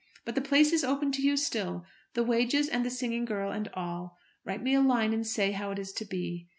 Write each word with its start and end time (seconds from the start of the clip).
But 0.25 0.33
the 0.33 0.41
place 0.41 0.73
is 0.73 0.83
open 0.83 1.11
to 1.11 1.21
you 1.21 1.37
still, 1.37 1.85
the 2.15 2.23
wages, 2.23 2.67
and 2.67 2.83
the 2.83 2.89
singing 2.89 3.23
girl, 3.23 3.51
and 3.51 3.67
all. 3.75 4.17
Write 4.43 4.63
me 4.63 4.73
a 4.73 4.81
line, 4.81 5.13
and 5.13 5.27
say 5.27 5.51
how 5.51 5.69
it 5.69 5.77
is 5.77 5.93
to 5.93 6.05
be. 6.05 6.49